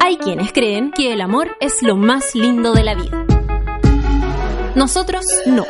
hay 0.00 0.18
quienes 0.18 0.52
creen 0.52 0.90
que 0.90 1.12
el 1.12 1.20
amor 1.20 1.56
es 1.60 1.82
lo 1.82 1.96
más 1.96 2.34
lindo 2.34 2.74
de 2.74 2.84
la 2.84 2.94
vida. 2.94 3.24
Nosotros 4.74 5.24
no. 5.46 5.64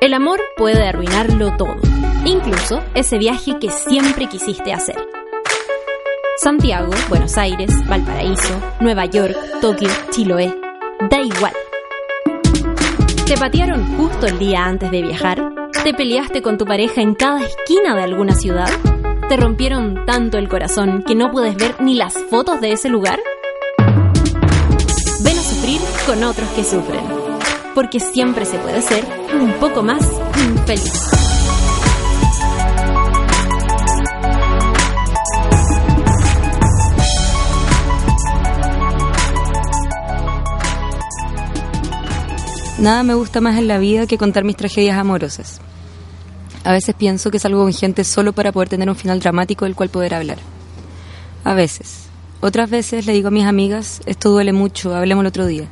El 0.00 0.14
amor 0.14 0.40
puede 0.56 0.86
arruinarlo 0.86 1.56
todo, 1.56 1.76
incluso 2.24 2.82
ese 2.94 3.18
viaje 3.18 3.58
que 3.60 3.70
siempre 3.70 4.26
quisiste 4.28 4.72
hacer. 4.72 4.96
Santiago, 6.38 6.90
Buenos 7.08 7.38
Aires, 7.38 7.70
Valparaíso, 7.86 8.60
Nueva 8.80 9.06
York, 9.06 9.36
Tokio, 9.60 9.88
Chiloé, 10.10 10.54
da 11.08 11.20
igual. 11.20 11.54
¿Te 13.26 13.36
patearon 13.36 13.96
justo 13.96 14.26
el 14.26 14.38
día 14.38 14.64
antes 14.64 14.90
de 14.90 15.02
viajar? 15.02 15.52
¿Te 15.84 15.94
peleaste 15.94 16.42
con 16.42 16.58
tu 16.58 16.64
pareja 16.64 17.00
en 17.00 17.14
cada 17.14 17.44
esquina 17.44 17.94
de 17.94 18.02
alguna 18.02 18.34
ciudad? 18.34 18.68
¿Te 19.28 19.36
rompieron 19.36 20.06
tanto 20.06 20.38
el 20.38 20.48
corazón 20.48 21.02
que 21.06 21.14
no 21.14 21.30
puedes 21.30 21.54
ver 21.54 21.82
ni 21.82 21.94
las 21.94 22.14
fotos 22.30 22.62
de 22.62 22.72
ese 22.72 22.88
lugar? 22.88 23.20
Ven 25.20 25.38
a 25.38 25.42
sufrir 25.42 25.80
con 26.06 26.24
otros 26.24 26.48
que 26.56 26.64
sufren, 26.64 27.04
porque 27.74 28.00
siempre 28.00 28.46
se 28.46 28.58
puede 28.58 28.80
ser 28.80 29.04
un 29.38 29.52
poco 29.60 29.82
más 29.82 30.02
feliz. 30.64 31.10
Nada 42.78 43.02
me 43.02 43.12
gusta 43.12 43.42
más 43.42 43.58
en 43.58 43.68
la 43.68 43.76
vida 43.76 44.06
que 44.06 44.16
contar 44.16 44.44
mis 44.44 44.56
tragedias 44.56 44.96
amorosas. 44.96 45.60
A 46.68 46.72
veces 46.72 46.94
pienso 46.94 47.30
que 47.30 47.38
salgo 47.38 47.62
con 47.62 47.72
gente 47.72 48.04
solo 48.04 48.34
para 48.34 48.52
poder 48.52 48.68
tener 48.68 48.90
un 48.90 48.94
final 48.94 49.20
dramático 49.20 49.64
del 49.64 49.74
cual 49.74 49.88
poder 49.88 50.12
hablar. 50.12 50.36
A 51.42 51.54
veces. 51.54 52.10
Otras 52.42 52.68
veces 52.68 53.06
le 53.06 53.14
digo 53.14 53.28
a 53.28 53.30
mis 53.30 53.46
amigas, 53.46 54.02
esto 54.04 54.28
duele 54.28 54.52
mucho, 54.52 54.94
hablemos 54.94 55.22
el 55.22 55.28
otro 55.28 55.46
día. 55.46 55.64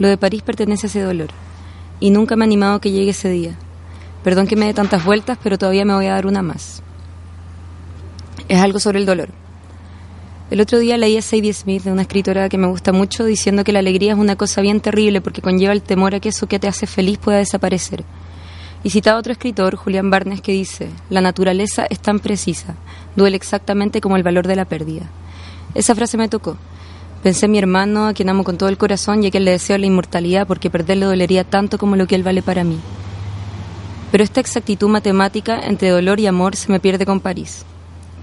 Lo 0.00 0.08
de 0.08 0.16
París 0.16 0.42
pertenece 0.42 0.86
a 0.86 0.90
ese 0.90 1.02
dolor. 1.02 1.28
Y 2.00 2.10
nunca 2.10 2.34
me 2.34 2.42
ha 2.42 2.46
animado 2.46 2.80
que 2.80 2.90
llegue 2.90 3.10
ese 3.12 3.28
día. 3.28 3.54
Perdón 4.24 4.48
que 4.48 4.56
me 4.56 4.66
dé 4.66 4.74
tantas 4.74 5.04
vueltas, 5.04 5.38
pero 5.40 5.56
todavía 5.56 5.84
me 5.84 5.94
voy 5.94 6.06
a 6.06 6.14
dar 6.14 6.26
una 6.26 6.42
más. 6.42 6.82
Es 8.48 8.60
algo 8.60 8.80
sobre 8.80 8.98
el 8.98 9.06
dolor. 9.06 9.28
El 10.50 10.60
otro 10.60 10.80
día 10.80 10.98
leí 10.98 11.16
a 11.16 11.22
Sadie 11.22 11.52
Smith, 11.52 11.84
de 11.84 11.92
una 11.92 12.02
escritora 12.02 12.48
que 12.48 12.58
me 12.58 12.66
gusta 12.66 12.90
mucho, 12.90 13.24
diciendo 13.24 13.62
que 13.62 13.70
la 13.70 13.78
alegría 13.78 14.14
es 14.14 14.18
una 14.18 14.34
cosa 14.34 14.62
bien 14.62 14.80
terrible 14.80 15.20
porque 15.20 15.42
conlleva 15.42 15.72
el 15.72 15.82
temor 15.82 16.16
a 16.16 16.18
que 16.18 16.30
eso 16.30 16.48
que 16.48 16.58
te 16.58 16.66
hace 16.66 16.88
feliz 16.88 17.18
pueda 17.18 17.38
desaparecer. 17.38 18.04
Y 18.84 18.90
cita 18.90 19.12
a 19.12 19.16
otro 19.16 19.32
escritor, 19.32 19.76
Julián 19.76 20.10
Barnes, 20.10 20.40
que 20.40 20.52
dice, 20.52 20.88
la 21.08 21.20
naturaleza 21.20 21.86
es 21.88 22.00
tan 22.00 22.18
precisa, 22.18 22.74
duele 23.14 23.36
exactamente 23.36 24.00
como 24.00 24.16
el 24.16 24.24
valor 24.24 24.46
de 24.46 24.56
la 24.56 24.64
pérdida. 24.64 25.04
Esa 25.74 25.94
frase 25.94 26.16
me 26.16 26.28
tocó. 26.28 26.56
Pensé 27.22 27.46
en 27.46 27.52
mi 27.52 27.58
hermano, 27.58 28.08
a 28.08 28.14
quien 28.14 28.28
amo 28.28 28.42
con 28.42 28.58
todo 28.58 28.68
el 28.68 28.76
corazón 28.76 29.22
y 29.22 29.28
a 29.28 29.30
quien 29.30 29.44
le 29.44 29.52
deseo 29.52 29.78
la 29.78 29.86
inmortalidad 29.86 30.46
porque 30.46 30.70
perderle 30.70 31.06
dolería 31.06 31.44
tanto 31.44 31.78
como 31.78 31.94
lo 31.94 32.08
que 32.08 32.16
él 32.16 32.24
vale 32.24 32.42
para 32.42 32.64
mí. 32.64 32.80
Pero 34.10 34.24
esta 34.24 34.40
exactitud 34.40 34.88
matemática 34.88 35.60
entre 35.60 35.90
dolor 35.90 36.18
y 36.18 36.26
amor 36.26 36.56
se 36.56 36.72
me 36.72 36.80
pierde 36.80 37.06
con 37.06 37.20
París. 37.20 37.64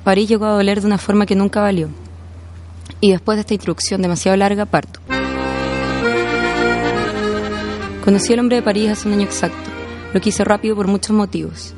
París 0.04 0.28
llegó 0.28 0.46
a 0.46 0.52
doler 0.52 0.82
de 0.82 0.88
una 0.88 0.98
forma 0.98 1.26
que 1.26 1.36
nunca 1.36 1.62
valió. 1.62 1.90
Y 3.00 3.12
después 3.12 3.38
de 3.38 3.42
esta 3.42 3.54
introducción 3.54 4.02
demasiado 4.02 4.36
larga, 4.36 4.66
parto. 4.66 5.00
Conocí 8.04 8.34
al 8.34 8.40
hombre 8.40 8.58
de 8.58 8.62
París 8.62 8.90
hace 8.92 9.08
un 9.08 9.14
año 9.14 9.24
exacto. 9.24 9.69
Lo 10.14 10.22
quise 10.22 10.44
rápido 10.44 10.76
por 10.76 10.88
muchos 10.88 11.16
motivos. 11.16 11.74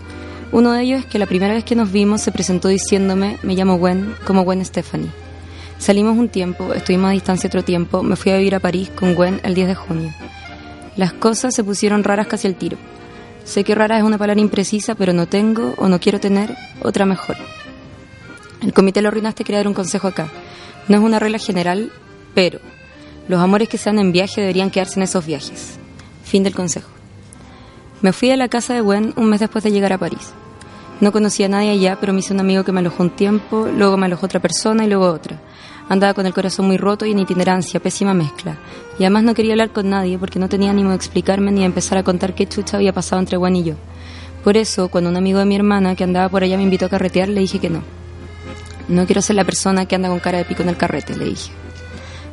Uno 0.52 0.72
de 0.72 0.84
ellos 0.84 1.00
es 1.00 1.06
que 1.06 1.20
la 1.20 1.26
primera 1.26 1.54
vez 1.54 1.64
que 1.64 1.76
nos 1.76 1.92
vimos 1.92 2.22
se 2.22 2.32
presentó 2.32 2.68
diciéndome, 2.68 3.38
me 3.44 3.56
llamo 3.56 3.78
Gwen, 3.78 4.16
como 4.26 4.44
Gwen 4.44 4.64
Stephanie. 4.66 5.10
Salimos 5.78 6.18
un 6.18 6.30
tiempo, 6.30 6.74
estuvimos 6.74 7.10
a 7.10 7.14
distancia 7.14 7.48
otro 7.48 7.64
tiempo, 7.64 8.04
me 8.04 8.16
fui 8.16 8.32
a 8.32 8.38
vivir 8.38 8.56
a 8.56 8.60
París 8.60 8.90
con 8.94 9.16
Gwen 9.16 9.40
el 9.44 9.54
10 9.54 9.68
de 9.70 9.76
junio. 9.76 10.14
Las 10.96 11.14
cosas 11.14 11.56
se 11.56 11.64
pusieron 11.64 12.04
raras 12.04 12.28
casi 12.28 12.48
al 12.48 12.56
tiro. 12.56 12.78
Sé 13.46 13.64
que 13.64 13.76
rara 13.76 13.98
es 13.98 14.04
una 14.04 14.18
palabra 14.18 14.42
imprecisa, 14.42 14.94
pero 14.96 15.14
no 15.14 15.26
tengo 15.26 15.74
o 15.78 15.88
no 15.88 16.00
quiero 16.00 16.20
tener 16.20 16.56
otra 16.84 17.06
mejor. 17.06 17.38
El 18.62 18.74
comité 18.74 19.02
lo 19.02 19.08
arruinaste 19.08 19.44
crear 19.44 19.68
un 19.68 19.74
consejo 19.74 20.08
acá. 20.08 20.30
No 20.88 20.98
es 20.98 21.04
una 21.04 21.18
regla 21.18 21.40
general, 21.40 21.92
pero 22.36 22.60
los 23.28 23.40
amores 23.42 23.68
que 23.68 23.78
sean 23.78 24.00
en 24.00 24.12
viaje 24.12 24.42
deberían 24.42 24.70
quedarse 24.70 25.00
en 25.00 25.04
esos 25.04 25.26
viajes. 25.26 25.80
Fin 26.24 26.44
del 26.44 26.54
consejo. 26.54 27.01
Me 28.02 28.14
fui 28.14 28.32
a 28.32 28.38
la 28.38 28.48
casa 28.48 28.74
de 28.74 28.82
Gwen 28.82 29.14
un 29.16 29.30
mes 29.30 29.40
después 29.40 29.64
de 29.64 29.72
llegar 29.72 29.94
a 29.94 29.98
París. 30.00 30.32
No 31.02 31.12
conocía 31.12 31.46
a 31.46 31.50
nadie 31.50 31.70
allá, 31.70 31.98
pero 32.00 32.14
me 32.14 32.20
hice 32.20 32.34
un 32.34 32.40
amigo 32.40 32.64
que 32.64 32.72
me 32.72 32.80
alojó 32.80 33.04
un 33.04 33.12
tiempo, 33.12 33.68
luego 33.68 33.96
me 33.96 34.08
alojó 34.08 34.26
otra 34.26 34.40
persona 34.40 34.84
y 34.84 34.88
luego 34.88 35.08
otra. 35.08 35.40
Andaba 35.88 36.16
con 36.16 36.26
el 36.26 36.34
corazón 36.34 36.66
muy 36.66 36.78
roto 36.78 37.06
y 37.06 37.12
en 37.12 37.20
itinerancia, 37.20 37.80
pésima 37.80 38.16
mezcla. 38.16 38.58
Y 38.98 39.04
además 39.04 39.24
no 39.24 39.36
quería 39.36 39.54
hablar 39.54 39.72
con 39.72 39.90
nadie 39.90 40.18
porque 40.18 40.40
no 40.40 40.50
tenía 40.50 40.72
ánimo 40.72 40.90
de 40.90 40.96
explicarme 40.96 41.52
ni 41.52 41.60
de 41.60 41.66
empezar 41.68 42.00
a 42.00 42.04
contar 42.04 42.34
qué 42.34 42.48
chucha 42.48 42.78
había 42.78 42.92
pasado 42.92 43.20
entre 43.20 43.38
Gwen 43.38 43.56
y 43.56 43.64
yo. 43.64 43.76
Por 44.44 44.58
eso, 44.58 44.90
cuando 44.90 45.12
un 45.12 45.18
amigo 45.18 45.38
de 45.38 45.46
mi 45.46 45.56
hermana 45.56 45.96
que 45.96 46.04
andaba 46.04 46.28
por 46.30 46.44
allá 46.44 46.58
me 46.58 46.64
invitó 46.64 46.88
a 46.88 46.90
carretear, 46.90 47.30
le 47.30 47.42
dije 47.42 47.60
que 47.60 47.70
no. 47.70 47.84
No 48.88 49.06
quiero 49.06 49.22
ser 49.22 49.36
la 49.36 49.44
persona 49.44 49.86
que 49.86 49.96
anda 49.96 50.10
con 50.10 50.20
cara 50.20 50.40
de 50.40 50.46
pico 50.46 50.64
en 50.64 50.70
el 50.70 50.78
carrete, 50.78 51.16
le 51.16 51.26
dije. 51.26 51.52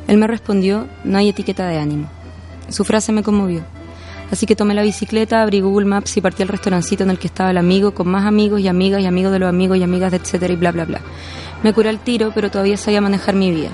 Él 0.07 0.17
me 0.17 0.25
respondió, 0.25 0.87
no 1.03 1.19
hay 1.19 1.29
etiqueta 1.29 1.67
de 1.67 1.77
ánimo. 1.77 2.09
Su 2.69 2.83
frase 2.85 3.11
me 3.11 3.21
conmovió. 3.21 3.63
Así 4.31 4.45
que 4.45 4.55
tomé 4.55 4.73
la 4.75 4.83
bicicleta, 4.83 5.41
abrí 5.41 5.59
Google 5.59 5.87
Maps 5.87 6.15
y 6.17 6.21
partí 6.21 6.43
al 6.43 6.49
restaurancito 6.49 7.03
en 7.03 7.09
el 7.09 7.17
que 7.17 7.27
estaba 7.27 7.49
el 7.49 7.57
amigo, 7.57 7.93
con 7.93 8.07
más 8.07 8.25
amigos 8.25 8.61
y 8.61 8.67
amigas 8.67 9.01
y 9.01 9.07
amigos 9.07 9.31
de 9.31 9.39
los 9.39 9.49
amigos 9.49 9.77
y 9.77 9.83
amigas, 9.83 10.13
etcétera 10.13 10.53
y 10.53 10.55
bla, 10.55 10.71
bla, 10.71 10.85
bla. 10.85 11.01
Me 11.63 11.73
curé 11.73 11.89
el 11.89 11.99
tiro, 11.99 12.31
pero 12.33 12.51
todavía 12.51 12.77
sabía 12.77 13.01
manejar 13.01 13.35
mi 13.35 13.51
vida. 13.51 13.69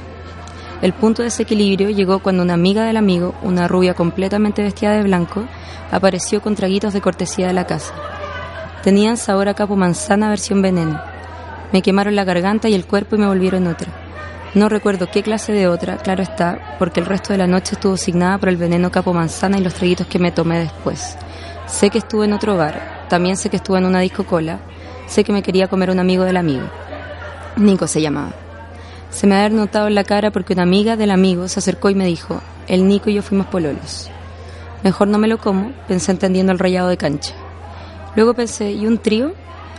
El 0.81 0.93
punto 0.93 1.21
de 1.21 1.27
ese 1.27 1.43
equilibrio 1.43 1.89
llegó 1.89 2.19
cuando 2.19 2.43
una 2.43 2.53
amiga 2.53 2.85
del 2.85 2.97
amigo, 2.97 3.35
una 3.41 3.67
rubia 3.67 3.93
completamente 3.93 4.61
vestida 4.63 4.91
de 4.91 5.03
blanco, 5.03 5.45
apareció 5.91 6.41
con 6.41 6.55
traguitos 6.55 6.93
de 6.93 7.01
cortesía 7.01 7.47
de 7.47 7.53
la 7.53 7.67
casa. 7.67 7.93
Tenían 8.83 9.17
sabor 9.17 9.49
a 9.49 9.53
capo 9.55 9.75
manzana 9.75 10.29
versión 10.29 10.61
veneno. 10.61 11.01
Me 11.73 11.81
quemaron 11.81 12.15
la 12.15 12.23
garganta 12.23 12.69
y 12.69 12.75
el 12.75 12.85
cuerpo 12.85 13.15
y 13.15 13.19
me 13.19 13.27
volvieron 13.27 13.67
otra. 13.67 14.04
No 14.55 14.69
recuerdo 14.69 15.11
qué 15.11 15.21
clase 15.21 15.51
de 15.51 15.67
otra, 15.67 15.97
claro 15.97 16.23
está, 16.23 16.77
porque 16.79 17.01
el 17.01 17.05
resto 17.05 17.33
de 17.33 17.39
la 17.39 17.45
noche 17.45 17.75
estuvo 17.75 17.97
signada 17.97 18.37
por 18.37 18.47
el 18.47 18.55
veneno 18.55 18.89
capo 18.89 19.13
manzana 19.13 19.57
y 19.57 19.61
los 19.61 19.73
traguitos 19.73 20.07
que 20.07 20.17
me 20.17 20.31
tomé 20.31 20.59
después. 20.59 21.17
Sé 21.67 21.89
que 21.89 21.97
estuve 21.97 22.23
en 22.23 22.31
otro 22.31 22.55
bar, 22.55 23.05
también 23.09 23.35
sé 23.35 23.49
que 23.49 23.57
estuve 23.57 23.79
en 23.79 23.85
una 23.85 23.99
disco 23.99 24.25
cola, 24.25 24.61
sé 25.07 25.25
que 25.25 25.33
me 25.33 25.43
quería 25.43 25.67
comer 25.67 25.89
un 25.89 25.99
amigo 25.99 26.23
del 26.23 26.37
amigo. 26.37 26.69
Nico 27.57 27.85
se 27.85 28.01
llamaba. 28.01 28.31
Se 29.09 29.27
me 29.27 29.35
había 29.35 29.49
notado 29.49 29.87
en 29.87 29.95
la 29.95 30.05
cara 30.05 30.31
porque 30.31 30.53
una 30.53 30.63
amiga 30.63 30.95
del 30.95 31.11
amigo 31.11 31.49
se 31.49 31.59
acercó 31.59 31.89
y 31.89 31.95
me 31.95 32.05
dijo, 32.05 32.41
el 32.67 32.87
Nico 32.87 33.09
y 33.09 33.15
yo 33.15 33.23
fuimos 33.23 33.47
pololos. 33.47 34.09
Mejor 34.83 35.09
no 35.09 35.17
me 35.17 35.27
lo 35.27 35.37
como, 35.37 35.73
pensé 35.85 36.13
entendiendo 36.13 36.53
el 36.53 36.59
rayado 36.59 36.87
de 36.87 36.95
cancha. 36.95 37.33
Luego 38.15 38.33
pensé, 38.33 38.71
¿y 38.71 38.87
un 38.87 38.99
trío? 38.99 39.33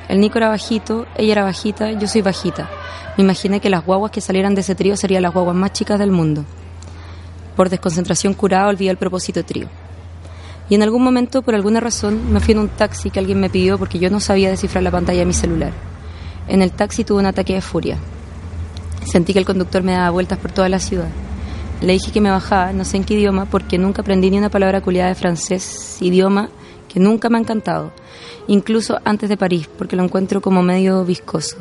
El 0.08 0.20
Nico 0.20 0.38
era 0.38 0.48
bajito, 0.48 1.06
ella 1.16 1.32
era 1.32 1.44
bajita, 1.44 1.90
yo 1.92 2.06
soy 2.06 2.22
bajita. 2.22 2.68
Me 3.16 3.24
imaginé 3.24 3.60
que 3.60 3.70
las 3.70 3.84
guaguas 3.84 4.12
que 4.12 4.20
salieran 4.20 4.54
de 4.54 4.60
ese 4.60 4.74
trío 4.74 4.96
serían 4.96 5.22
las 5.22 5.32
guaguas 5.32 5.56
más 5.56 5.72
chicas 5.72 5.98
del 5.98 6.12
mundo. 6.12 6.44
Por 7.56 7.70
desconcentración 7.70 8.34
curada 8.34 8.68
olvidé 8.68 8.90
el 8.90 8.98
propósito 8.98 9.44
trío. 9.44 9.68
Y 10.68 10.74
en 10.74 10.82
algún 10.82 11.02
momento, 11.02 11.42
por 11.42 11.54
alguna 11.54 11.80
razón, 11.80 12.32
me 12.32 12.40
fui 12.40 12.52
en 12.52 12.60
un 12.60 12.68
taxi 12.68 13.10
que 13.10 13.18
alguien 13.18 13.40
me 13.40 13.50
pidió 13.50 13.78
porque 13.78 13.98
yo 13.98 14.10
no 14.10 14.20
sabía 14.20 14.50
descifrar 14.50 14.84
la 14.84 14.90
pantalla 14.90 15.20
de 15.20 15.26
mi 15.26 15.32
celular. 15.32 15.72
En 16.48 16.62
el 16.62 16.72
taxi 16.72 17.02
tuve 17.02 17.20
un 17.20 17.26
ataque 17.26 17.54
de 17.54 17.60
furia. 17.60 17.98
Sentí 19.04 19.32
que 19.32 19.38
el 19.38 19.46
conductor 19.46 19.82
me 19.82 19.92
daba 19.92 20.10
vueltas 20.10 20.38
por 20.38 20.52
toda 20.52 20.68
la 20.68 20.78
ciudad. 20.78 21.08
Le 21.80 21.94
dije 21.94 22.12
que 22.12 22.20
me 22.20 22.30
bajaba, 22.30 22.72
no 22.72 22.84
sé 22.84 22.96
en 22.96 23.04
qué 23.04 23.14
idioma, 23.14 23.46
porque 23.46 23.78
nunca 23.78 24.02
aprendí 24.02 24.30
ni 24.30 24.38
una 24.38 24.50
palabra 24.50 24.80
culiada 24.80 25.08
de 25.08 25.14
francés, 25.14 25.98
idioma 26.00 26.48
nunca 27.00 27.28
me 27.28 27.38
ha 27.38 27.40
encantado, 27.40 27.92
incluso 28.46 28.98
antes 29.04 29.28
de 29.28 29.36
París, 29.36 29.68
porque 29.78 29.96
lo 29.96 30.04
encuentro 30.04 30.40
como 30.40 30.62
medio 30.62 31.04
viscoso. 31.04 31.56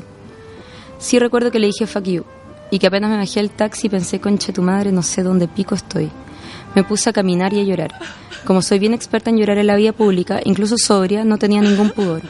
Sí 0.98 1.20
recuerdo 1.20 1.52
que 1.52 1.60
le 1.60 1.68
dije 1.68 1.88
fuck 1.88 2.04
you 2.04 2.24
y 2.72 2.80
que 2.80 2.88
apenas 2.88 3.12
me 3.12 3.18
bajé 3.18 3.40
el 3.40 3.52
taxi 3.52 3.90
pensé, 3.90 4.20
conche 4.20 4.54
tu 4.54 4.62
madre, 4.62 4.92
no 4.92 5.04
sé 5.04 5.24
dónde 5.24 5.48
pico 5.48 5.76
estoy. 5.76 6.10
Me 6.74 6.84
puse 6.84 7.10
a 7.10 7.14
caminar 7.14 7.54
y 7.54 7.60
a 7.60 7.64
llorar. 7.64 7.92
Como 8.46 8.62
soy 8.62 8.80
bien 8.80 8.94
experta 8.94 9.30
en 9.30 9.38
llorar 9.38 9.58
en 9.58 9.68
la 9.68 9.76
vía 9.76 9.94
pública, 9.94 10.40
incluso 10.44 10.78
sobria, 10.78 11.24
no 11.24 11.38
tenía 11.38 11.62
ningún 11.62 11.90
pudor. 11.90 12.24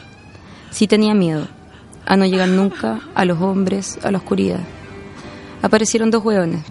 Sí 0.70 0.86
tenía 0.86 1.14
miedo. 1.14 1.48
a 2.08 2.16
no 2.16 2.24
llegar 2.24 2.48
nunca 2.48 3.00
a 3.16 3.24
los 3.24 3.40
hombres, 3.40 3.98
a 4.04 4.12
la 4.12 4.18
oscuridad. 4.18 4.60
Aparecieron 5.62 6.12
dos 6.12 6.24
hueones. 6.24 6.62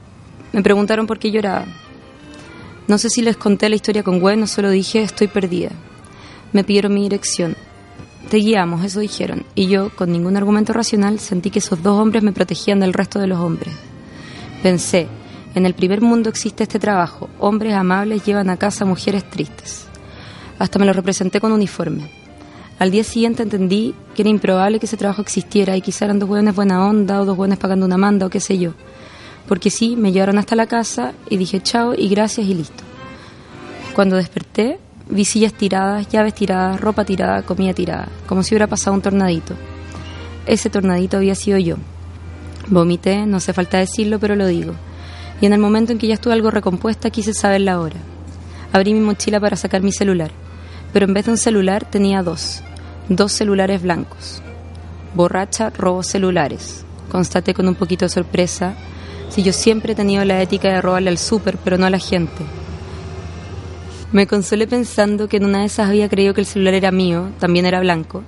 Me 0.53 0.63
preguntaron 0.63 1.07
por 1.07 1.19
qué 1.19 1.29
lloraba. 1.29 1.65
No 2.87 2.97
sé 2.97 3.09
si 3.09 3.21
les 3.21 3.35
conté 3.35 3.67
la 3.67 3.75
historia 3.75 4.03
con 4.03 4.23
o 4.23 4.47
solo 4.47 4.69
dije 4.69 5.01
estoy 5.01 5.27
perdida. 5.27 5.71
Me 6.55 6.63
pidieron 6.63 6.93
mi 6.93 7.01
dirección. 7.01 7.57
Te 8.29 8.37
guiamos, 8.37 8.85
eso 8.85 9.01
dijeron, 9.01 9.43
y 9.55 9.67
yo, 9.67 9.93
con 9.93 10.09
ningún 10.09 10.37
argumento 10.37 10.71
racional, 10.71 11.19
sentí 11.19 11.49
que 11.49 11.59
esos 11.59 11.83
dos 11.83 11.99
hombres 11.99 12.23
me 12.23 12.31
protegían 12.31 12.79
del 12.79 12.93
resto 12.93 13.19
de 13.19 13.27
los 13.27 13.39
hombres. 13.39 13.73
Pensé, 14.63 15.09
en 15.53 15.65
el 15.65 15.73
primer 15.73 15.99
mundo 15.99 16.29
existe 16.29 16.63
este 16.63 16.79
trabajo, 16.79 17.29
hombres 17.39 17.73
amables 17.73 18.23
llevan 18.23 18.49
a 18.49 18.55
casa 18.55 18.85
mujeres 18.85 19.29
tristes. 19.29 19.87
Hasta 20.57 20.79
me 20.79 20.85
lo 20.85 20.93
representé 20.93 21.41
con 21.41 21.51
uniforme. 21.51 22.09
Al 22.79 22.89
día 22.89 23.03
siguiente 23.03 23.43
entendí 23.43 23.93
que 24.15 24.21
era 24.21 24.29
improbable 24.29 24.79
que 24.79 24.85
ese 24.85 24.95
trabajo 24.95 25.21
existiera 25.21 25.75
y 25.75 25.81
quizá 25.81 26.05
eran 26.05 26.19
dos 26.19 26.29
buenos 26.29 26.55
buena 26.55 26.87
onda 26.87 27.19
o 27.19 27.25
dos 27.25 27.35
buenos 27.35 27.59
pagando 27.59 27.85
una 27.85 27.97
manda 27.97 28.27
o 28.27 28.29
qué 28.29 28.39
sé 28.39 28.57
yo. 28.57 28.71
Porque 29.45 29.69
sí, 29.69 29.97
me 29.97 30.13
llevaron 30.13 30.37
hasta 30.37 30.55
la 30.55 30.67
casa 30.67 31.11
y 31.29 31.35
dije 31.35 31.61
chao 31.61 31.93
y 31.93 32.07
gracias 32.07 32.47
y 32.47 32.53
listo. 32.53 32.81
Cuando 33.93 34.15
desperté, 34.15 34.79
vi 35.09 35.25
sillas 35.25 35.53
tiradas, 35.53 36.07
llaves 36.09 36.33
tiradas, 36.33 36.79
ropa 36.79 37.05
tirada, 37.05 37.43
comida 37.43 37.73
tirada, 37.73 38.07
como 38.27 38.43
si 38.43 38.53
hubiera 38.53 38.67
pasado 38.67 38.95
un 38.95 39.01
tornadito. 39.01 39.55
Ese 40.45 40.69
tornadito 40.69 41.17
había 41.17 41.35
sido 41.35 41.57
yo. 41.57 41.77
Vomité, 42.67 43.25
no 43.25 43.37
hace 43.37 43.53
falta 43.53 43.77
decirlo, 43.77 44.19
pero 44.19 44.35
lo 44.35 44.47
digo. 44.47 44.73
Y 45.41 45.45
en 45.45 45.53
el 45.53 45.59
momento 45.59 45.91
en 45.91 45.97
que 45.97 46.07
ya 46.07 46.15
estuve 46.15 46.33
algo 46.33 46.51
recompuesta, 46.51 47.09
quise 47.09 47.33
saber 47.33 47.61
la 47.61 47.79
hora. 47.79 47.97
Abrí 48.73 48.93
mi 48.93 48.99
mochila 48.99 49.39
para 49.39 49.55
sacar 49.55 49.81
mi 49.81 49.91
celular 49.91 50.31
pero 50.95 51.07
en 51.07 51.13
vez 51.13 51.25
de 51.25 51.31
un 51.31 51.37
celular 51.37 51.83
tenía 51.83 52.23
dos, 52.23 52.61
dos 53.09 53.33
celulares 53.33 53.81
blancos. 53.81 54.41
Borracha 55.13 55.69
robó 55.69 56.03
celulares. 56.03 56.85
Constaté 57.11 57.53
con 57.53 57.67
un 57.67 57.75
poquito 57.75 58.05
de 58.05 58.09
sorpresa 58.09 58.75
si 59.27 59.43
yo 59.43 59.51
siempre 59.51 59.91
he 59.91 59.95
tenido 59.97 60.23
la 60.23 60.41
ética 60.41 60.69
de 60.69 60.81
robarle 60.81 61.09
al 61.09 61.17
súper, 61.17 61.57
pero 61.57 61.77
no 61.77 61.85
a 61.85 61.89
la 61.89 61.99
gente. 61.99 62.45
Me 64.15 64.27
consolé 64.27 64.65
pensando 64.65 65.27
que 65.27 65.35
en 65.35 65.43
una 65.43 65.59
de 65.59 65.65
esas 65.65 65.89
había 65.89 66.07
creído 66.07 66.33
que 66.33 66.39
el 66.39 66.47
celular 66.47 66.73
era 66.73 66.89
mío, 66.89 67.31
también 67.37 67.65
era 67.65 67.81
blanco. 67.81 68.23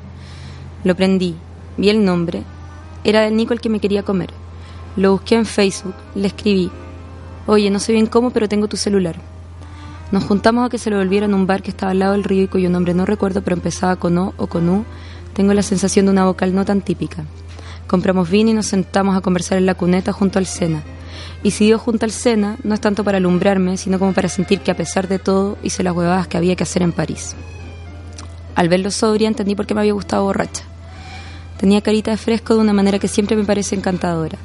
Lo 0.83 0.97
prendí, 0.97 1.33
vi 1.77 1.87
el 1.87 2.03
nombre. 2.03 2.43
Era 3.05 3.21
del 3.21 3.37
Nico 3.37 3.53
el 3.53 3.61
que 3.61 3.69
me 3.69 3.79
quería 3.79 4.03
comer. 4.03 4.31
Lo 4.97 5.13
busqué 5.13 5.35
en 5.35 5.45
Facebook, 5.45 5.93
le 6.13 6.27
escribí. 6.27 6.69
Oye, 7.45 7.69
no 7.69 7.79
sé 7.79 7.93
bien 7.93 8.07
cómo, 8.07 8.31
pero 8.31 8.49
tengo 8.49 8.67
tu 8.67 8.75
celular. 8.75 9.15
Nos 10.11 10.25
juntamos 10.25 10.65
a 10.65 10.69
que 10.69 10.77
se 10.77 10.89
lo 10.89 10.97
volviera 10.97 11.25
en 11.25 11.33
un 11.33 11.47
bar 11.47 11.61
que 11.61 11.71
estaba 11.71 11.93
al 11.93 11.99
lado 11.99 12.11
del 12.11 12.25
río 12.25 12.43
y 12.43 12.47
cuyo 12.49 12.69
nombre 12.69 12.93
no 12.93 13.05
recuerdo, 13.05 13.41
pero 13.41 13.55
empezaba 13.55 13.95
con 13.95 14.17
O 14.17 14.33
o 14.35 14.47
con 14.47 14.67
U. 14.67 14.83
Tengo 15.31 15.53
la 15.53 15.63
sensación 15.63 16.07
de 16.07 16.11
una 16.11 16.25
vocal 16.25 16.53
no 16.53 16.65
tan 16.65 16.81
típica. 16.81 17.23
Compramos 17.87 18.29
vino 18.29 18.49
y 18.49 18.53
nos 18.53 18.65
sentamos 18.65 19.15
a 19.15 19.21
conversar 19.21 19.57
en 19.57 19.65
la 19.65 19.75
cuneta 19.75 20.11
junto 20.11 20.37
al 20.37 20.47
Sena. 20.47 20.83
Y 21.43 21.51
si 21.51 21.65
digo 21.65 21.79
junto 21.79 22.05
al 22.05 22.11
Sena, 22.11 22.57
no 22.63 22.73
es 22.73 22.81
tanto 22.81 23.03
para 23.03 23.17
alumbrarme, 23.17 23.77
sino 23.77 23.99
como 23.99 24.13
para 24.13 24.29
sentir 24.29 24.61
que 24.61 24.71
a 24.71 24.77
pesar 24.77 25.07
de 25.07 25.19
todo 25.19 25.57
hice 25.63 25.83
las 25.83 25.95
huevadas 25.95 26.27
que 26.27 26.37
había 26.37 26.55
que 26.55 26.63
hacer 26.63 26.81
en 26.81 26.91
París. 26.91 27.35
Al 28.55 28.69
verlo 28.69 28.91
sobria 28.91 29.27
entendí 29.27 29.55
por 29.55 29.65
qué 29.65 29.73
me 29.73 29.81
había 29.81 29.93
gustado 29.93 30.23
borracha. 30.23 30.63
Tenía 31.57 31.81
carita 31.81 32.11
de 32.11 32.17
fresco 32.17 32.55
de 32.55 32.61
una 32.61 32.73
manera 32.73 32.99
que 32.99 33.07
siempre 33.07 33.35
me 33.35 33.43
parece 33.43 33.75
encantadora 33.75 34.37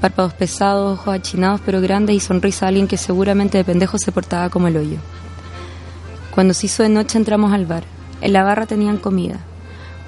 párpados 0.00 0.34
pesados, 0.34 0.98
ojos 0.98 1.14
achinados 1.14 1.60
pero 1.64 1.80
grandes 1.80 2.16
y 2.16 2.20
sonrisa 2.20 2.66
a 2.66 2.68
alguien 2.68 2.86
que 2.86 2.96
seguramente 2.96 3.58
de 3.58 3.64
pendejo 3.64 3.98
se 3.98 4.12
portaba 4.12 4.50
como 4.50 4.68
el 4.68 4.76
hoyo. 4.76 4.98
Cuando 6.32 6.54
se 6.54 6.66
hizo 6.66 6.82
de 6.82 6.88
noche 6.90 7.18
entramos 7.18 7.52
al 7.52 7.66
bar. 7.66 7.84
En 8.20 8.32
la 8.32 8.44
barra 8.44 8.66
tenían 8.66 8.96
comida, 8.96 9.40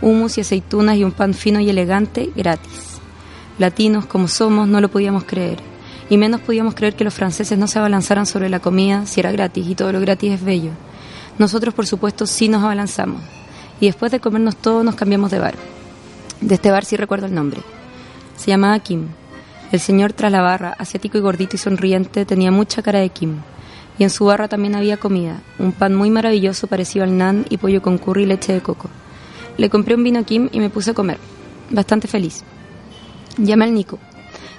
humus 0.00 0.38
y 0.38 0.41
aceitunas 0.41 0.96
y 0.96 1.05
un 1.05 1.12
pan 1.12 1.34
fino 1.34 1.61
y 1.61 1.69
elegante 1.69 2.31
gratis. 2.34 2.99
Latinos 3.58 4.06
como 4.06 4.29
somos 4.29 4.69
no 4.69 4.81
lo 4.81 4.88
podíamos 4.88 5.25
creer, 5.25 5.58
y 6.10 6.16
menos 6.16 6.40
podíamos 6.40 6.75
creer 6.75 6.94
que 6.94 7.05
los 7.05 7.14
franceses 7.14 7.58
no 7.58 7.66
se 7.66 7.78
abalanzaran 7.78 8.26
sobre 8.26 8.49
la 8.49 8.60
comida 8.60 9.06
si 9.06 9.20
era 9.20 9.32
gratis 9.32 9.66
y 9.69 9.75
todo 9.75 9.93
lo 9.93 10.00
gratis 10.00 10.32
es 10.32 10.44
bello. 10.44 10.70
Nosotros 11.38 11.75
por 11.75 11.87
supuesto 11.87 12.26
sí 12.26 12.49
nos 12.49 12.62
abalanzamos, 12.62 13.22
y 13.81 13.87
después 13.87 14.10
de 14.12 14.20
comernos 14.20 14.56
todo 14.56 14.82
nos 14.82 14.94
cambiamos 14.94 15.31
de 15.31 15.38
bar. 15.38 15.55
De 16.40 16.55
este 16.55 16.70
bar 16.70 16.84
sí 16.84 16.96
recuerdo 16.96 17.26
el 17.26 17.34
nombre. 17.34 17.60
Se 18.37 18.50
llamaba 18.50 18.78
Kim 18.78 19.08
el 19.70 19.81
señor 19.81 20.14
tras 20.14 20.32
la 20.32 20.40
barra, 20.40 20.75
asiático 20.78 21.19
y 21.19 21.20
gordito 21.20 21.56
y 21.56 21.58
sonriente, 21.58 22.25
tenía 22.25 22.50
mucha 22.50 22.81
cara 22.81 23.00
de 23.00 23.10
Kim. 23.10 23.37
Y 23.99 24.05
en 24.05 24.08
su 24.08 24.25
barra 24.25 24.49
también 24.49 24.75
había 24.75 24.96
comida, 24.96 25.43
un 25.58 25.72
pan 25.72 25.94
muy 25.94 26.10
maravilloso 26.10 26.69
parecido 26.69 27.05
al 27.05 27.19
nan 27.19 27.44
y 27.50 27.58
pollo 27.58 27.82
con 27.82 27.99
curry 27.99 28.22
y 28.22 28.26
leche 28.26 28.55
de 28.55 28.62
coco. 28.62 28.88
Le 29.58 29.69
compré 29.69 29.94
un 29.94 30.05
vino 30.05 30.20
a 30.20 30.22
Kim 30.22 30.49
y 30.52 30.60
me 30.60 30.70
puse 30.70 30.93
a 30.93 30.94
comer, 30.94 31.19
bastante 31.69 32.08
feliz. 32.08 32.44
Llamé 33.37 33.66
al 33.66 33.75
Nico. 33.75 33.99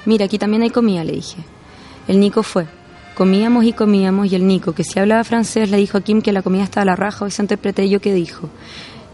Mira, 0.06 0.26
aquí 0.26 0.38
también 0.38 0.64
hay 0.64 0.70
comida, 0.70 1.04
le 1.04 1.14
dije. 1.14 1.44
El 2.08 2.20
Nico 2.20 2.44
fue. 2.44 2.68
Comíamos 3.16 3.66
y 3.66 3.74
comíamos 3.74 4.32
y 4.32 4.36
el 4.36 4.48
Nico, 4.48 4.74
que 4.74 4.84
si 4.84 4.98
hablaba 4.98 5.24
francés, 5.24 5.70
le 5.70 5.78
dijo 5.78 5.98
a 5.98 6.02
Kim 6.02 6.22
que 6.22 6.32
la 6.32 6.42
comida 6.42 6.64
estaba 6.64 6.84
a 6.84 6.86
la 6.86 6.96
raja 6.96 7.28
y 7.28 7.32
se 7.32 7.42
interpreté 7.42 7.90
yo 7.90 8.00
qué 8.00 8.14
dijo. 8.14 8.50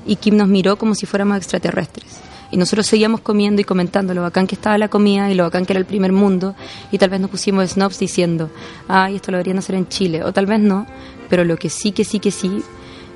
Y 0.06 0.18
Kim 0.18 0.38
nos 0.38 0.48
miró 0.48 0.78
como 0.78 0.94
si 0.94 1.06
fuéramos 1.06 1.38
extraterrestres. 1.38 2.20
Y 2.52 2.58
nosotros 2.58 2.86
seguíamos 2.86 3.22
comiendo 3.22 3.62
y 3.62 3.64
comentando 3.64 4.14
lo 4.14 4.22
bacán 4.22 4.46
que 4.46 4.56
estaba 4.56 4.78
la 4.78 4.88
comida 4.88 5.32
y 5.32 5.34
lo 5.34 5.44
bacán 5.44 5.66
que 5.66 5.74
era 5.74 5.80
el 5.80 5.86
primer 5.86 6.12
mundo. 6.12 6.56
Y 6.92 7.00
tal 7.00 7.10
vez 7.10 7.20
nos 7.20 7.32
pusimos 7.32 7.72
snobs 7.72 7.98
diciendo, 7.98 8.52
ay, 8.88 9.16
esto 9.16 9.32
lo 9.32 9.38
deberían 9.38 9.58
hacer 9.58 9.76
en 9.76 9.88
Chile. 9.88 10.24
O 10.24 10.32
tal 10.32 10.46
vez 10.46 10.60
no, 10.60 10.86
pero 11.28 11.44
lo 11.44 11.58
que 11.58 11.70
sí, 11.70 11.92
que 11.92 12.06
sí, 12.06 12.20
que 12.20 12.32
sí, 12.32 12.62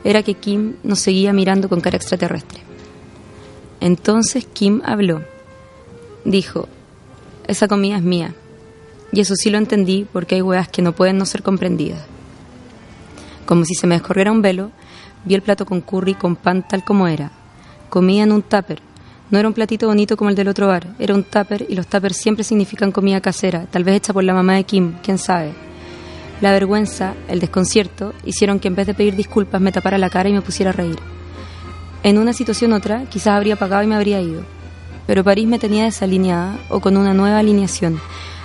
era 0.04 0.24
que 0.24 0.34
Kim 0.34 0.76
nos 0.84 1.00
seguía 1.00 1.34
mirando 1.34 1.70
con 1.70 1.82
cara 1.82 1.98
extraterrestre. 1.98 2.62
Entonces 3.80 4.48
Kim 4.52 4.82
habló. 4.84 5.22
Dijo, 6.26 6.68
esa 7.50 7.68
comida 7.68 7.98
es 7.98 8.04
mía. 8.04 8.34
Y 9.12 9.22
eso 9.22 9.36
sí 9.36 9.50
lo 9.50 9.58
entendí 9.58 10.06
porque 10.12 10.36
hay 10.36 10.42
weas 10.42 10.70
que 10.70 10.82
no 10.82 10.94
pueden 10.94 11.18
no 11.18 11.26
ser 11.26 11.42
comprendidas. 11.42 12.02
Como 13.46 13.66
si 13.66 13.74
se 13.74 13.88
me 13.88 13.96
descorriera 13.96 14.32
un 14.32 14.44
velo, 14.44 14.72
vi 15.26 15.34
el 15.34 15.42
plato 15.42 15.66
con 15.66 15.82
curry 15.82 16.14
con 16.14 16.36
pan 16.36 16.68
tal 16.68 16.84
como 16.84 17.08
era. 17.08 17.32
Comía 17.90 18.24
en 18.24 18.32
un 18.32 18.44
tupper, 18.44 18.82
no 19.32 19.40
era 19.40 19.48
un 19.48 19.56
platito 19.56 19.88
bonito 19.88 20.16
como 20.16 20.30
el 20.30 20.36
del 20.36 20.48
otro 20.48 20.68
bar, 20.68 20.88
era 21.00 21.16
un 21.16 21.24
tupper 21.24 21.66
y 21.68 21.76
los 21.76 21.88
tuppers 21.88 22.18
siempre 22.18 22.44
significan 22.44 22.92
comida 22.92 23.20
casera, 23.20 23.66
tal 23.66 23.84
vez 23.84 23.96
hecha 23.96 24.14
por 24.14 24.24
la 24.24 24.36
mamá 24.36 24.54
de 24.54 24.64
Kim, 24.64 24.94
quién 25.04 25.18
sabe. 25.18 25.54
La 26.42 26.52
vergüenza, 26.52 27.16
el 27.28 27.40
desconcierto, 27.40 28.14
hicieron 28.26 28.60
que 28.60 28.68
en 28.68 28.76
vez 28.76 28.86
de 28.86 28.94
pedir 28.94 29.16
disculpas 29.16 29.60
me 29.60 29.72
tapara 29.72 29.98
la 29.98 30.12
cara 30.12 30.30
y 30.30 30.34
me 30.34 30.42
pusiera 30.42 30.70
a 30.70 30.74
reír. 30.74 31.00
En 32.04 32.20
una 32.20 32.34
situación 32.34 32.74
otra, 32.74 33.06
quizás 33.10 33.34
habría 33.34 33.56
pagado 33.56 33.84
y 33.84 33.88
me 33.88 33.96
habría 33.96 34.22
ido. 34.22 34.44
Pero 35.08 35.24
París 35.24 35.48
me 35.48 35.60
tenía 35.60 35.86
desalineada 35.86 36.58
o 36.70 36.80
con 36.80 36.98
una 36.98 37.14
nueva 37.14 37.40
alineación, 37.40 38.00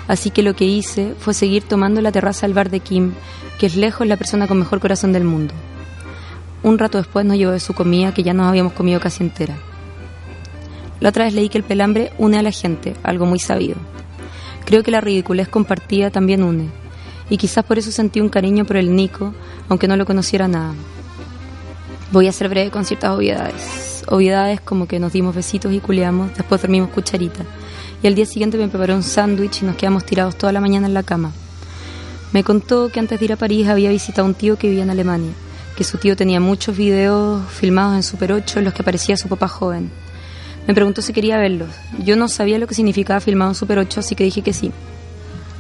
así 0.09 0.31
que 0.31 0.43
lo 0.43 0.55
que 0.55 0.65
hice 0.65 1.15
fue 1.19 1.35
seguir 1.35 1.63
tomando 1.63 2.01
la 2.01 2.13
terraza 2.13 2.47
del 2.47 2.55
bar 2.55 2.71
de 2.71 2.81
Kim, 2.81 3.13
que 3.59 3.67
es 3.67 3.77
lejos 3.77 4.07
la 4.07 4.17
persona 4.17 4.47
con 4.47 4.59
mejor 4.59 4.81
corazón 4.81 5.13
del 5.13 5.25
mundo. 5.25 5.55
Un 6.63 6.79
rato 6.79 6.99
después 6.99 7.27
nos 7.27 7.37
llevó 7.37 7.53
de 7.53 7.61
su 7.61 7.75
comida 7.75 8.15
que 8.15 8.23
ya 8.23 8.33
nos 8.33 8.47
habíamos 8.47 8.73
comido 8.73 8.99
casi 8.99 9.23
entera. 9.23 9.57
La 11.01 11.11
otra 11.11 11.25
vez 11.25 11.35
leí 11.35 11.51
que 11.51 11.59
el 11.59 11.65
pelambre 11.65 12.13
une 12.17 12.39
a 12.39 12.43
la 12.43 12.51
gente, 12.51 12.95
algo 13.03 13.27
muy 13.27 13.39
sabido. 13.39 13.77
Creo 14.65 14.83
que 14.83 14.91
la 14.91 15.03
ridiculez 15.03 15.49
compartida 15.49 16.11
también 16.11 16.43
une, 16.43 16.69
y 17.29 17.37
quizás 17.37 17.65
por 17.65 17.79
eso 17.79 17.91
sentí 17.91 18.21
un 18.21 18.31
cariño 18.31 18.65
por 18.65 18.77
el 18.77 18.97
Nico, 18.97 19.35
aunque 19.69 19.89
no 19.89 19.97
lo 19.97 20.07
conociera 20.07 20.49
nada. 20.49 20.73
Voy 22.13 22.29
a 22.29 22.33
ser 22.33 22.49
breve 22.49 22.71
con 22.71 22.85
ciertas 22.85 23.11
obviedades. 23.11 23.94
Obviedades 24.09 24.61
como 24.61 24.87
que 24.87 24.99
nos 24.99 25.13
dimos 25.13 25.35
besitos 25.35 25.73
y 25.73 25.81
culeamos, 25.81 26.35
después 26.37 26.61
dormimos 26.61 26.91
cucharita. 26.91 27.45
Y 28.03 28.07
al 28.07 28.15
día 28.15 28.27
siguiente 28.27 28.59
me 28.59 28.69
preparó 28.69 28.95
un 28.95 29.03
sándwich 29.03 29.63
y 29.63 29.65
nos 29.65 29.77
quedamos 29.77 30.05
tirados 30.05 30.37
toda 30.37 30.53
la 30.53 30.61
mañana 30.61 30.87
en 30.87 30.95
la 30.95 31.03
cama. 31.03 31.33
Me 32.33 32.45
contó 32.45 32.91
que 32.91 33.01
antes 33.01 33.19
de 33.19 33.25
ir 33.25 33.33
a 33.33 33.37
París 33.37 33.69
había 33.69 33.91
visitado 33.91 34.27
a 34.27 34.29
un 34.29 34.35
tío 34.35 34.59
que 34.59 34.69
vivía 34.69 34.83
en 34.83 34.91
Alemania, 34.91 35.33
que 35.77 35.85
su 35.85 35.99
tío 35.99 36.17
tenía 36.17 36.41
muchos 36.41 36.77
videos 36.77 37.49
filmados 37.51 37.97
en 37.97 38.03
Super 38.03 38.33
8 38.33 38.59
en 38.59 38.65
los 38.67 38.75
que 38.75 38.83
aparecía 38.83 39.17
su 39.17 39.29
papá 39.29 39.49
joven. 39.49 39.91
Me 40.67 40.75
preguntó 40.75 41.03
si 41.03 41.13
quería 41.13 41.39
verlos. 41.39 41.69
Yo 41.99 42.17
no 42.17 42.29
sabía 42.29 42.59
lo 42.59 42.67
que 42.67 42.75
significaba 42.75 43.21
filmado 43.21 43.51
en 43.53 43.55
Super 43.55 43.79
8, 43.79 44.01
así 44.01 44.15
que 44.15 44.25
dije 44.25 44.43
que 44.43 44.53
sí. 44.53 44.73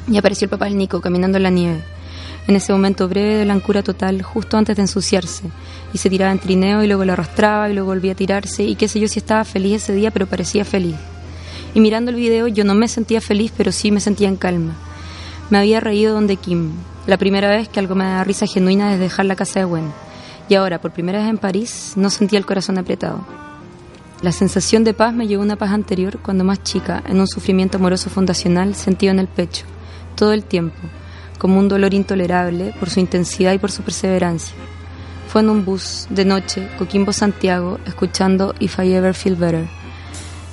Y 0.09 0.17
apareció 0.19 0.47
el 0.47 0.51
papá 0.51 0.65
del 0.67 0.77
Nico 0.77 1.01
caminando 1.01 1.37
en 1.37 1.43
la 1.43 1.51
nieve. 1.51 1.83
En 2.47 2.57
ese 2.57 2.73
momento 2.73 3.09
breve 3.09 3.37
de 3.37 3.45
blancura 3.45 3.83
total, 3.83 4.21
justo 4.23 4.59
antes 4.59 4.77
de 4.77 4.83
ensuciarse, 4.83 5.45
y 5.95 5.99
se 5.99 6.11
tiraba 6.11 6.31
en 6.31 6.39
trineo 6.39 6.83
y 6.83 6.87
luego 6.87 7.05
lo 7.05 7.15
arrastraba 7.15 7.71
y 7.71 7.73
luego 7.73 7.89
volvía 7.89 8.13
a 8.13 8.17
tirarse, 8.17 8.65
y 8.65 8.75
qué 8.75 8.87
sé 8.87 9.01
yo 9.01 9.09
si 9.09 9.19
estaba 9.19 9.45
feliz 9.45 9.83
ese 9.83 9.95
día, 9.95 10.11
pero 10.11 10.27
parecía 10.27 10.65
feliz. 10.65 10.97
Y 11.73 11.81
mirando 11.81 12.11
el 12.11 12.17
video 12.17 12.47
yo 12.47 12.65
no 12.65 12.75
me 12.75 12.87
sentía 12.87 13.23
feliz, 13.23 13.53
pero 13.57 13.73
sí 13.73 13.91
me 13.91 14.01
sentía 14.01 14.29
en 14.29 14.37
calma. 14.37 14.75
Me 15.49 15.59
había 15.59 15.81
reído 15.81 16.13
donde 16.13 16.37
Kim, 16.37 16.73
la 17.07 17.17
primera 17.17 17.49
vez 17.49 17.69
que 17.69 17.81
algo 17.81 17.95
me 17.95 18.05
da 18.05 18.25
risa 18.25 18.47
genuina 18.47 18.91
desde 18.91 19.05
dejar 19.05 19.25
la 19.27 19.37
casa 19.37 19.61
de 19.61 19.65
Gwen. 19.65 19.93
Y 20.49 20.55
ahora, 20.55 20.81
por 20.81 20.93
primera 20.93 21.21
vez 21.21 21.29
en 21.29 21.39
París, 21.39 21.95
no 21.97 22.11
sentía 22.11 22.39
el 22.39 22.47
corazón 22.47 22.77
apretado. 22.77 23.27
La 24.21 24.33
sensación 24.33 24.85
de 24.85 24.95
paz 24.95 25.15
me 25.15 25.27
llevó 25.27 25.43
a 25.43 25.47
una 25.47 25.57
paz 25.57 25.71
anterior 25.71 26.19
cuando 26.23 26.45
más 26.45 26.63
chica, 26.63 27.03
en 27.07 27.21
un 27.21 27.27
sufrimiento 27.27 27.79
amoroso 27.79 28.11
fundacional 28.11 28.75
sentido 28.75 29.13
en 29.13 29.19
el 29.19 29.29
pecho, 29.29 29.65
todo 30.17 30.33
el 30.33 30.45
tiempo, 30.45 30.79
como 31.39 31.59
un 31.59 31.69
dolor 31.69 31.95
intolerable 31.95 32.75
por 32.79 32.91
su 32.91 33.01
intensidad 33.01 33.53
y 33.53 33.59
por 33.59 33.71
su 33.71 33.83
perseverancia. 33.83 34.55
Fue 35.29 35.41
en 35.41 35.51
un 35.51 35.65
bus, 35.65 36.07
de 36.11 36.25
noche, 36.25 36.69
Coquimbo 36.79 37.13
Santiago, 37.13 37.79
escuchando 37.87 38.55
If 38.61 38.79
I 38.79 38.93
Ever 38.95 39.15
Feel 39.15 39.37
Better. 39.37 39.67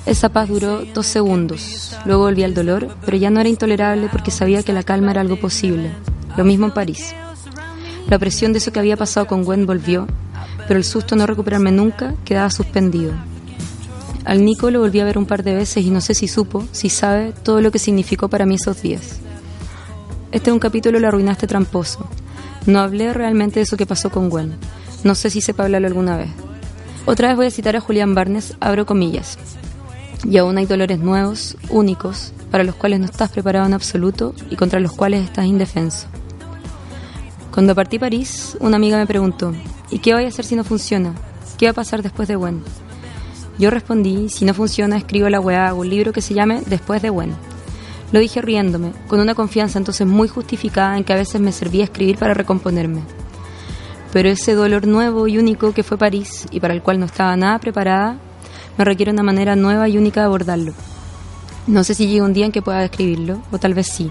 Esa 0.06 0.28
paz 0.30 0.48
duró 0.48 0.84
dos 0.84 1.06
segundos. 1.06 1.96
Luego 2.04 2.22
volví 2.22 2.42
al 2.42 2.54
dolor, 2.54 2.88
pero 3.04 3.16
ya 3.16 3.30
no 3.30 3.38
era 3.38 3.48
intolerable 3.48 4.08
porque 4.10 4.32
sabía 4.32 4.64
que 4.64 4.72
la 4.72 4.82
calma 4.82 5.12
era 5.12 5.20
algo 5.20 5.38
posible. 5.38 5.92
Lo 6.36 6.44
mismo 6.44 6.66
en 6.66 6.72
París. 6.72 7.14
La 8.08 8.18
presión 8.18 8.52
de 8.52 8.58
eso 8.58 8.72
que 8.72 8.80
había 8.80 8.96
pasado 8.96 9.26
con 9.26 9.44
Gwen 9.44 9.64
volvió, 9.64 10.08
pero 10.66 10.78
el 10.78 10.84
susto 10.84 11.14
no 11.14 11.26
recuperarme 11.26 11.70
nunca 11.70 12.14
quedaba 12.24 12.50
suspendido. 12.50 13.12
Al 14.24 14.44
Nico 14.44 14.70
lo 14.70 14.80
volví 14.80 15.00
a 15.00 15.04
ver 15.04 15.18
un 15.18 15.26
par 15.26 15.42
de 15.42 15.54
veces 15.54 15.84
y 15.84 15.90
no 15.90 16.00
sé 16.00 16.14
si 16.14 16.28
supo, 16.28 16.66
si 16.72 16.88
sabe, 16.88 17.32
todo 17.42 17.60
lo 17.60 17.70
que 17.70 17.78
significó 17.78 18.28
para 18.28 18.46
mí 18.46 18.56
esos 18.56 18.82
días. 18.82 19.20
Este 20.32 20.48
es 20.48 20.54
un 20.54 20.60
capítulo 20.60 20.98
Lo 20.98 21.08
arruinaste 21.08 21.46
tramposo. 21.46 22.06
No 22.64 22.80
hablé 22.80 23.12
realmente 23.12 23.60
de 23.60 23.64
eso 23.64 23.76
que 23.76 23.84
pasó 23.84 24.08
con 24.10 24.30
Gwen. 24.30 24.54
No 25.04 25.14
sé 25.14 25.28
si 25.28 25.42
sepa 25.42 25.64
hablarlo 25.64 25.88
alguna 25.88 26.16
vez. 26.16 26.30
Otra 27.04 27.28
vez 27.28 27.36
voy 27.36 27.46
a 27.46 27.50
citar 27.50 27.76
a 27.76 27.80
Julián 27.80 28.14
Barnes, 28.14 28.56
abro 28.58 28.86
comillas. 28.86 29.38
Y 30.24 30.38
aún 30.38 30.56
hay 30.56 30.64
dolores 30.64 30.98
nuevos, 31.00 31.58
únicos, 31.68 32.32
para 32.50 32.64
los 32.64 32.76
cuales 32.76 33.00
no 33.00 33.06
estás 33.06 33.30
preparado 33.30 33.66
en 33.66 33.74
absoluto 33.74 34.34
y 34.48 34.56
contra 34.56 34.80
los 34.80 34.92
cuales 34.92 35.22
estás 35.22 35.44
indefenso. 35.44 36.06
Cuando 37.52 37.74
partí 37.74 37.98
a 37.98 38.00
París, 38.00 38.56
una 38.58 38.76
amiga 38.76 38.96
me 38.96 39.06
preguntó, 39.06 39.52
¿y 39.90 39.98
qué 39.98 40.14
voy 40.14 40.24
a 40.24 40.28
hacer 40.28 40.46
si 40.46 40.56
no 40.56 40.64
funciona? 40.64 41.12
¿Qué 41.58 41.66
va 41.66 41.72
a 41.72 41.74
pasar 41.74 42.02
después 42.02 42.26
de 42.28 42.36
Gwen? 42.36 42.62
Yo 43.58 43.68
respondí, 43.68 44.30
si 44.30 44.46
no 44.46 44.54
funciona, 44.54 44.96
escribo 44.96 45.28
la 45.28 45.40
weá, 45.40 45.68
hago 45.68 45.80
un 45.80 45.90
libro 45.90 46.14
que 46.14 46.22
se 46.22 46.32
llame 46.32 46.62
Después 46.66 47.02
de 47.02 47.10
Gwen. 47.10 47.51
Lo 48.12 48.20
dije 48.20 48.42
riéndome, 48.42 48.92
con 49.08 49.20
una 49.20 49.34
confianza 49.34 49.78
entonces 49.78 50.06
muy 50.06 50.28
justificada 50.28 50.98
en 50.98 51.04
que 51.04 51.14
a 51.14 51.16
veces 51.16 51.40
me 51.40 51.50
servía 51.50 51.84
escribir 51.84 52.18
para 52.18 52.34
recomponerme. 52.34 53.02
Pero 54.12 54.28
ese 54.28 54.54
dolor 54.54 54.86
nuevo 54.86 55.26
y 55.26 55.38
único 55.38 55.72
que 55.72 55.82
fue 55.82 55.96
París 55.96 56.46
y 56.50 56.60
para 56.60 56.74
el 56.74 56.82
cual 56.82 57.00
no 57.00 57.06
estaba 57.06 57.34
nada 57.36 57.58
preparada, 57.58 58.18
me 58.76 58.84
requiere 58.84 59.12
una 59.12 59.22
manera 59.22 59.56
nueva 59.56 59.88
y 59.88 59.96
única 59.96 60.20
de 60.20 60.26
abordarlo. 60.26 60.74
No 61.66 61.84
sé 61.84 61.94
si 61.94 62.06
llega 62.06 62.24
un 62.24 62.34
día 62.34 62.44
en 62.44 62.52
que 62.52 62.60
pueda 62.60 62.80
describirlo, 62.80 63.40
o 63.50 63.58
tal 63.58 63.72
vez 63.72 63.86
sí. 63.88 64.10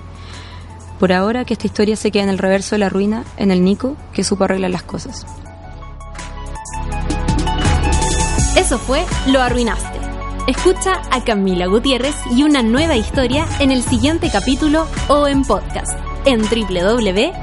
Por 0.99 1.13
ahora 1.13 1.45
que 1.45 1.53
esta 1.53 1.67
historia 1.67 1.95
se 1.95 2.09
queda 2.11 2.23
en 2.23 2.29
el 2.29 2.37
reverso 2.39 2.75
de 2.75 2.79
la 2.79 2.89
ruina, 2.89 3.23
en 3.37 3.51
el 3.51 3.63
Nico, 3.63 3.97
que 4.13 4.23
supo 4.23 4.45
arreglar 4.45 4.71
las 4.71 4.83
cosas. 4.83 5.25
Eso 8.55 8.79
fue 8.79 9.03
Lo 9.27 9.41
Arruinaste. 9.41 10.00
Escucha 10.47 11.01
a 11.11 11.23
Camila 11.23 11.67
Gutiérrez 11.67 12.15
y 12.35 12.43
una 12.43 12.63
nueva 12.63 12.95
historia 12.95 13.45
en 13.59 13.71
el 13.71 13.83
siguiente 13.83 14.29
capítulo 14.31 14.87
o 15.07 15.27
en 15.27 15.43
podcast 15.43 15.97
en 16.25 16.41
www.subela.cl. 16.41 17.41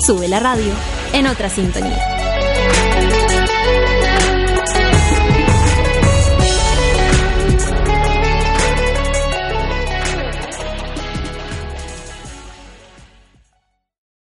Sube 0.00 0.28
la 0.28 0.40
radio 0.40 0.72
en 1.12 1.26
otra 1.26 1.48
sintonía. 1.48 2.15